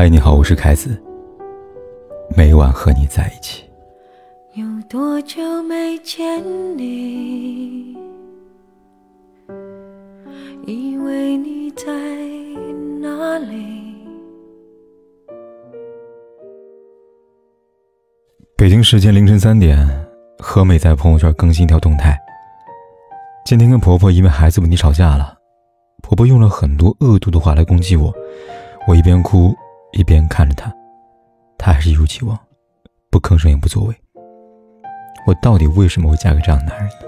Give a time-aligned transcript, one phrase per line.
[0.00, 0.96] 嗨，你好，我是凯子。
[2.36, 3.64] 每晚和你在一起。
[4.54, 6.40] 有多久没见
[6.78, 7.96] 你？
[10.68, 11.86] 以为你在
[13.00, 13.92] 哪里？
[18.56, 19.84] 北京时间凌晨三点，
[20.38, 22.16] 何美在朋友圈更新一条动态。
[23.44, 25.36] 今天跟婆婆因为孩子问题吵架了，
[26.04, 28.14] 婆婆用了很多恶毒的话来攻击我，
[28.86, 29.52] 我一边哭
[29.92, 30.72] 一边看着他，
[31.56, 32.38] 他还是一如既往，
[33.10, 33.94] 不吭声也不作为。
[35.26, 37.06] 我到底为什么会嫁给这样的男人呢？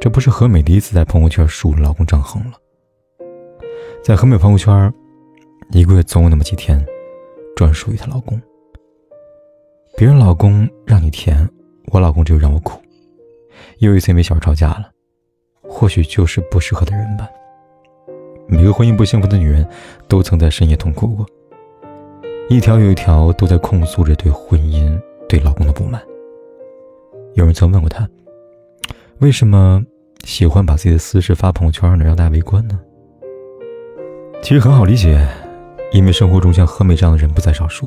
[0.00, 2.56] 这不是何美第一次在朋友圈数老公张恒了。
[4.02, 4.92] 在何美朋友圈，
[5.70, 6.84] 一个月总有那么几天，
[7.54, 8.40] 专属于她老公。
[9.96, 11.48] 别人老公让你甜，
[11.86, 12.80] 我老公只有让我苦。
[13.78, 14.90] 又一次因为小事吵架了，
[15.62, 17.28] 或许就是不适合的人吧。
[18.50, 19.64] 每个婚姻不幸福的女人，
[20.08, 21.24] 都曾在深夜痛哭过，
[22.48, 26.02] 一条又一条都在控诉着对婚姻、对老公的不满。
[27.34, 28.08] 有人曾问过她，
[29.20, 29.80] 为什么
[30.24, 32.76] 喜欢把自己的私事发朋友圈呢，让大家围观呢？
[34.42, 35.24] 其实很好理解，
[35.92, 37.86] 因为生活中像何美这样的人不在少数。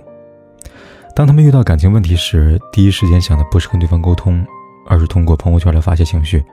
[1.14, 4.46] 当他们遇到感情问题时，第一时间想的不是跟对方沟通。
[4.86, 6.44] 而是通过朋友圈来发泄情绪，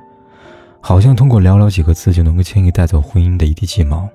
[0.81, 4.09] 好像通过寥寥几个字就能够轻易带走婚姻的一地鸡毛。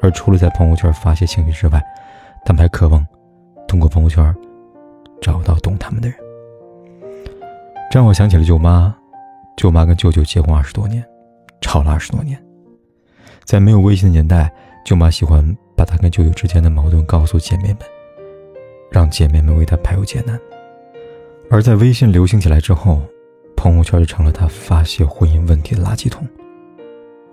[0.00, 1.82] 而除了在朋友圈发泄情绪之外，
[2.44, 3.04] 他们还渴望
[3.66, 4.34] 通过朋友圈
[5.20, 6.16] 找到懂他们的人。
[7.90, 8.94] 这让我想起了舅妈。
[9.56, 11.02] 舅妈跟舅舅结婚二十多年，
[11.62, 12.38] 吵了二十多年。
[13.42, 14.52] 在没有微信的年代，
[14.84, 17.78] 舅妈喜欢把她跟舅舅之间的矛盾告诉姐妹们，
[18.90, 20.38] 让姐妹们为她排忧解难。
[21.50, 23.00] 而在微信流行起来之后，
[23.56, 26.26] 朋友圈就成了他发泄婚姻问题的垃圾桶。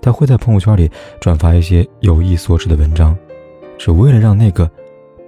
[0.01, 0.89] 他会在朋友圈里
[1.21, 3.17] 转发一些有意所指的文章，
[3.77, 4.69] 只为了让那个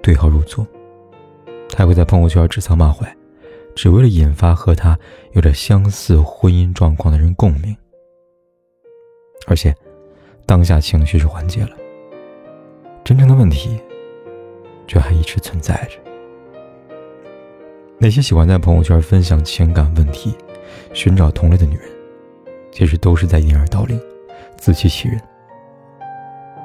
[0.02, 0.66] 对号入座。
[1.70, 3.16] 他会在朋友圈指桑骂槐，
[3.76, 4.98] 只为了引发和他
[5.34, 7.76] 有着相似婚姻状况的人共鸣。
[9.48, 9.76] 而且，
[10.45, 11.72] 当下情绪是缓解了，
[13.04, 13.80] 真正的问题
[14.88, 16.00] 却还一直存在着。
[17.98, 20.36] 那些喜欢在朋友圈分享情感问题、
[20.93, 21.89] 寻找同类的女人，
[22.71, 23.99] 其实都是在掩耳盗铃、
[24.58, 25.21] 自欺欺人。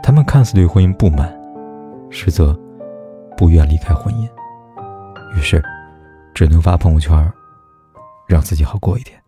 [0.02, 1.32] 他们看似对婚姻不满，
[2.10, 2.58] 实则
[3.36, 4.28] 不愿离开婚姻，
[5.36, 5.62] 于是
[6.34, 7.32] 只能发朋友圈，
[8.26, 9.18] 让自己好过一点。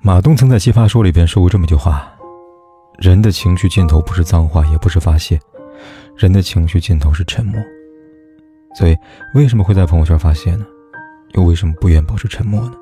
[0.00, 2.12] 马东曾在《奇葩说》里边说过这么一句话
[2.98, 5.40] ：“人的情绪尽头不是脏话，也不是发泄，
[6.16, 7.60] 人的情绪尽头是沉默。”
[8.76, 8.96] 所以，
[9.34, 10.64] 为什么会在朋友圈发泄呢？
[11.32, 12.74] 又为什么不愿保持沉默呢？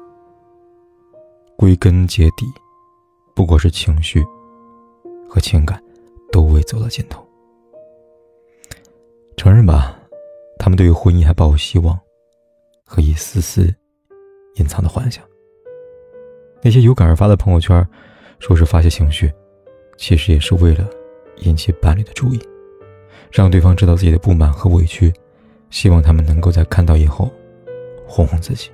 [1.57, 2.47] 归根结底，
[3.35, 4.25] 不过是情绪
[5.29, 5.83] 和情感
[6.31, 7.27] 都未走到尽头。
[9.37, 9.99] 承认吧，
[10.59, 11.99] 他们对于婚姻还抱有希望
[12.85, 13.75] 和一丝丝
[14.57, 15.25] 隐藏的幻想。
[16.63, 17.87] 那些有感而发的朋友圈，
[18.39, 19.33] 说是发泄情绪，
[19.97, 20.89] 其实也是为了
[21.39, 22.41] 引起伴侣的注意，
[23.31, 25.13] 让对方知道自己的不满和委屈。
[25.69, 27.31] 希望他们能够在看到以后，
[28.07, 28.71] 哄哄自己。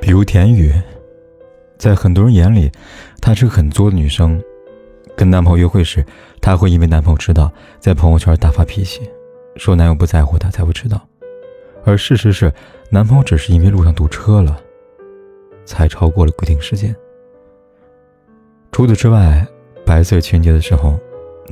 [0.00, 0.72] 比如田雨，
[1.78, 2.70] 在很多人眼里，
[3.20, 4.42] 她是个很作的女生。
[5.16, 6.04] 跟男朋友约会时，
[6.40, 9.08] 她会因为男朋友迟到，在朋友圈大发脾气，
[9.56, 11.00] 说男友不在乎她才会迟到。
[11.84, 12.52] 而事实是，
[12.90, 14.60] 男朋友只是因为路上堵车了，
[15.64, 16.94] 才超过了规定时间。
[18.72, 19.46] 除此之外，
[19.86, 20.98] 白色情人节的时候，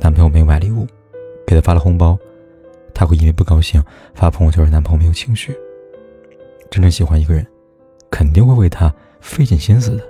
[0.01, 0.85] 男朋友没有买礼物，
[1.45, 2.17] 给她发了红包。
[2.93, 3.83] 她会因为不高兴
[4.13, 5.55] 发朋友圈，男朋友没有情绪。
[6.69, 7.45] 真正喜欢一个人，
[8.11, 10.03] 肯定会为他费尽心思的。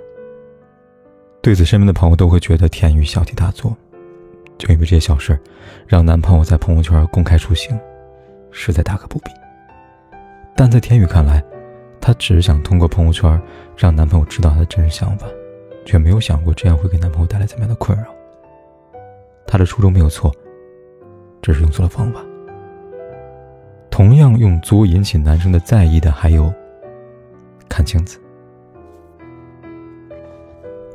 [1.40, 3.74] 对此，身边的朋友都会觉得田雨小题大做，
[4.58, 5.38] 就因为这些小事，
[5.86, 7.78] 让男朋友在朋友圈公开出行，
[8.50, 9.30] 实在大可不必。
[10.56, 11.42] 但在田雨看来，
[12.00, 13.40] 她只是想通过朋友圈
[13.76, 15.26] 让男朋友知道她的真实想法，
[15.86, 18.04] 却没有想过这样会给男朋友带来怎么样的困扰。
[19.46, 20.34] 她的初衷没有错，
[21.40, 22.20] 只是用错了方法。
[23.90, 26.52] 同样用作引起男生的在意的还有
[27.68, 28.20] 看镜子。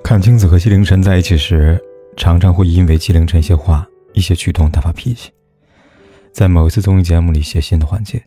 [0.04, 1.82] 阚清子和纪凌尘在一起时，
[2.18, 5.32] 常常会因为纪凌尘一些话、一些举动大发脾气。
[6.34, 8.22] 在某一次综艺节目里写信的环节，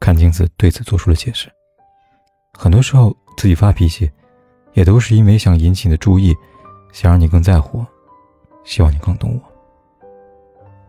[0.00, 1.50] 阚清子对此做出了解释。
[2.58, 4.10] 很多时候自己发脾气，
[4.72, 6.34] 也都是因为想引起你的注意，
[6.92, 7.86] 想让你更在乎我，
[8.64, 10.08] 希望你更懂我。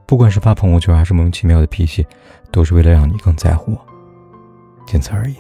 [0.08, 2.08] 不管是发朋友圈还是莫名其妙的脾气，
[2.50, 3.86] 都是为了让你更在乎我，
[4.88, 5.36] 仅此而已。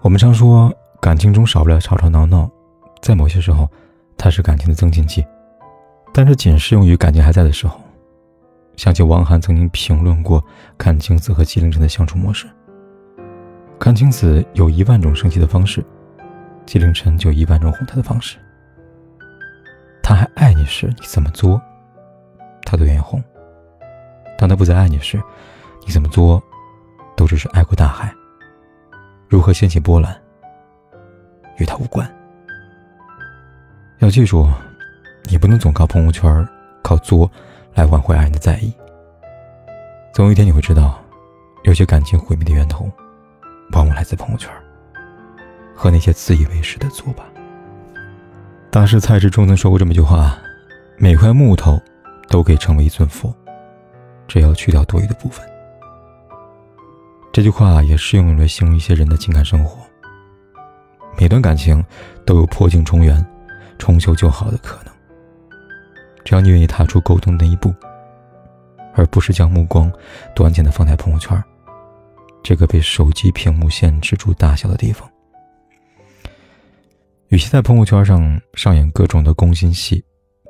[0.00, 2.50] 我们常说感情中少不了吵吵闹闹，
[3.04, 3.68] 在某些时候，
[4.16, 5.22] 它是感情的增进剂，
[6.10, 7.78] 但是仅适用于感情还在的时候。
[8.76, 10.42] 想起王涵曾经评论过
[10.78, 12.46] 阚清子和纪凌尘的相处模式。
[13.78, 15.84] 阚清子有一万种生气的方式，
[16.64, 18.38] 纪凌尘就一万种哄她的方式。
[20.02, 21.60] 他还爱你时，你怎么作，
[22.62, 23.20] 他都愿意哄；
[24.38, 25.22] 当他不再爱你时，
[25.86, 26.42] 你怎么作，
[27.14, 28.10] 都只是爱过大海。
[29.28, 30.18] 如何掀起波澜，
[31.58, 32.10] 与他无关。
[34.04, 34.46] 要记住，
[35.30, 36.46] 你不能总靠朋友圈、
[36.82, 37.30] 靠作
[37.72, 38.70] 来挽回爱人的在意。
[40.12, 41.02] 总有一天你会知道，
[41.62, 42.84] 有些感情毁灭的源头，
[43.72, 44.52] 往往来自朋友圈
[45.74, 47.24] 和那些自以为是的作吧。
[48.70, 50.36] 大师蔡志忠曾说过这么一句话
[51.00, 51.80] ：“每块木头
[52.28, 53.34] 都可以成为一尊佛，
[54.28, 55.42] 只要去掉多余的部分。”
[57.32, 59.78] 这句话也适用于形容一些人的情感生活。
[61.18, 61.82] 每段感情
[62.26, 63.24] 都有破镜重圆、
[63.78, 64.92] 重修旧好的可能。
[66.24, 67.74] 只要你愿意踏出沟通那一步，
[68.94, 69.92] 而不是将目光
[70.34, 71.42] 短浅的放在朋友圈
[72.42, 75.08] 这个被手机屏幕限制住大小的地方。
[77.28, 80.04] 与其在朋友圈上上演各种的攻心戏，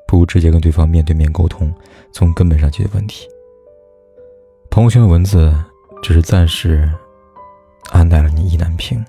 [0.07, 1.75] 不如直接跟对方面对面沟通，
[2.13, 3.27] 从根本上解决问题。
[4.71, 5.55] 朋友圈的文字。
[6.03, 6.87] 只是暂时
[7.91, 9.03] 安待了你意难平，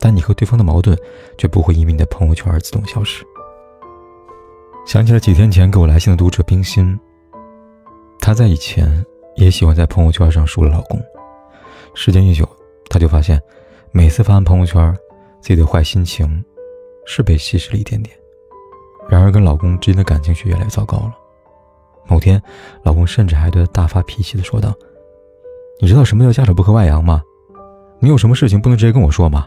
[0.00, 0.98] 但你和对方的矛盾
[1.36, 3.24] 却不会因为你的朋友圈而自动消失。
[4.86, 6.98] 想起了几天前给我来信的读者冰心，
[8.18, 9.04] 她在以前
[9.36, 11.00] 也喜欢在朋友圈上说了老公，
[11.94, 12.48] 时间一久，
[12.88, 13.40] 她就发现
[13.92, 14.92] 每次发完朋友圈，
[15.40, 16.42] 自己的坏心情
[17.04, 18.16] 是被稀释了一点点。
[19.08, 21.14] 然而跟老公之间的感情却越来越糟糕了。
[22.06, 22.42] 某天，
[22.82, 24.72] 老公甚至还对她大发脾气的说道。
[25.80, 27.22] 你知道什么叫家丑不可外扬吗？
[28.00, 29.46] 你有什么事情不能直接跟我说吗？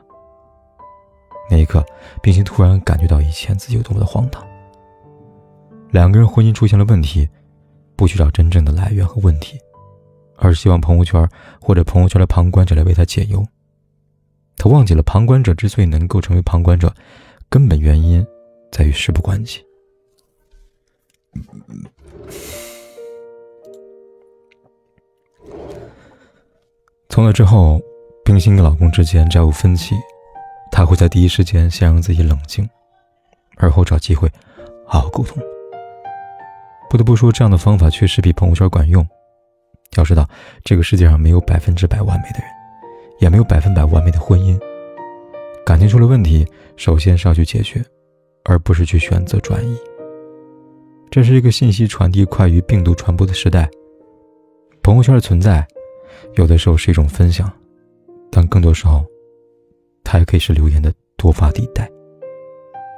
[1.49, 1.85] 那一刻，
[2.21, 4.45] 冰心突然感觉到以前自己有多么的荒唐。
[5.91, 7.29] 两个人婚姻出现了问题，
[7.95, 9.59] 不去找真正的来源和问题，
[10.37, 11.29] 而是希望朋友圈
[11.61, 13.45] 或者朋友圈的旁观者来为他解忧。
[14.57, 16.93] 他忘记了，旁观者之所以能够成为旁观者，
[17.49, 18.25] 根本原因
[18.71, 19.63] 在于事不关己。
[27.09, 27.79] 从那之后，
[28.25, 29.95] 冰心跟老公之间再无分歧，
[30.75, 32.67] 他会在第一时间先让自己冷静，
[33.57, 34.27] 而后找机会
[34.87, 35.37] 好好沟通。
[36.89, 39.07] 不得不说，这样的方法确实比朋友圈管用。
[39.97, 40.27] 要知道，
[40.63, 42.47] 这个世界上没有百分之百完美的人，
[43.19, 44.59] 也没有百分百完美的婚姻。
[45.63, 46.43] 感情出了问题，
[46.75, 47.79] 首先是要去解决，
[48.43, 49.77] 而不是去选择转移。
[51.11, 53.69] 这是一个信息传递快于病毒传播的时代，
[54.81, 55.63] 朋友圈的存在。
[56.33, 57.51] 有的时候是一种分享，
[58.31, 59.05] 但更多时候，
[60.13, 61.89] 它也可以是留言的多发地带。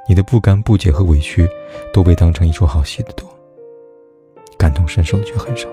[0.06, 1.48] 你的不甘、不解和委屈，
[1.90, 3.26] 都被当成一出好戏的多，
[4.58, 5.66] 感同身受的却很少。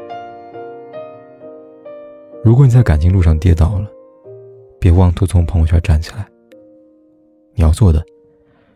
[2.46, 3.92] 如果你在感情路上跌倒了，
[4.80, 6.26] 别妄图从朋友圈站起来。
[7.56, 8.02] 你要做的，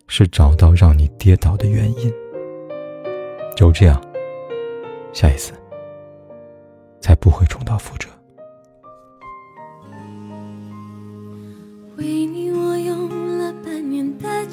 [0.10, 2.14] 是找到让你跌倒的原因。
[3.56, 4.04] 就这样，
[5.14, 5.54] 下一次
[7.00, 8.10] 才不会重蹈覆辙。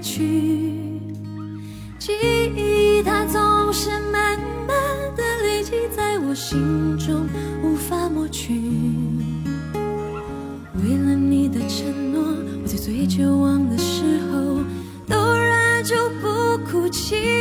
[0.00, 0.22] 去。
[1.98, 2.12] 记
[2.56, 4.76] 忆它总是慢慢
[5.16, 7.26] 的累积在我心中，
[7.62, 8.54] 无法抹去。
[10.74, 12.22] 为了你的承诺，
[12.62, 14.62] 我在最绝望的时候
[15.06, 17.37] 都忍住不哭泣。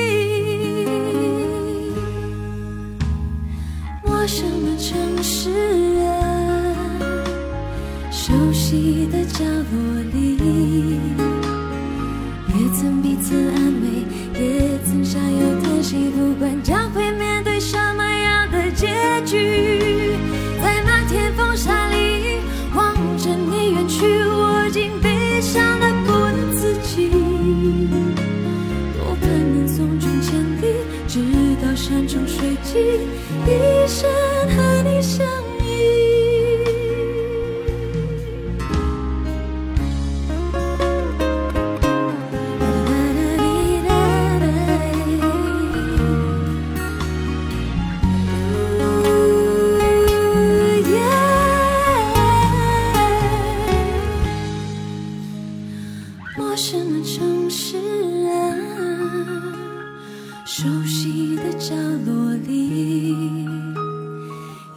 [60.50, 61.76] 熟悉的角
[62.06, 63.14] 落里，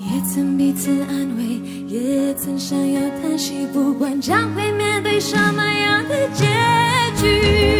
[0.00, 3.68] 也曾彼此安慰，也曾想要叹息。
[3.72, 6.44] 不管将会面对什么样的结
[7.22, 7.79] 局，